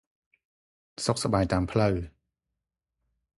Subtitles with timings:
[1.05, 1.95] សុខសប្បាយតាមផ្លូវ។